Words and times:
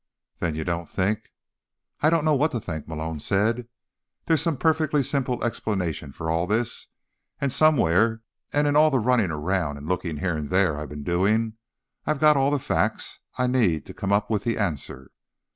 "Then 0.39 0.55
you 0.55 0.63
don't 0.63 0.89
think—" 0.89 1.29
"I 1.99 2.09
don't 2.09 2.25
know 2.25 2.33
what 2.33 2.49
to 2.53 2.59
think," 2.59 2.87
Malone 2.87 3.19
said. 3.19 3.67
"There's 4.25 4.41
some 4.41 4.57
perfectly 4.57 5.03
simple 5.03 5.43
explanation 5.43 6.11
for 6.11 6.27
all 6.31 6.47
this. 6.47 6.87
And 7.39 7.53
somewhere, 7.53 8.23
in 8.51 8.75
all 8.75 8.89
the 8.89 8.97
running 8.97 9.29
around 9.29 9.77
and 9.77 9.87
looking 9.87 10.17
here 10.17 10.35
and 10.35 10.49
there 10.49 10.75
I've 10.79 10.89
been 10.89 11.03
doing, 11.03 11.53
I've 12.07 12.19
got 12.19 12.35
all 12.35 12.49
the 12.49 12.57
facts 12.57 13.19
I 13.37 13.45
need 13.45 13.85
to 13.85 13.93
come 13.93 14.11
up 14.11 14.27
with 14.31 14.43
that 14.45 14.57
answer." 14.57 15.11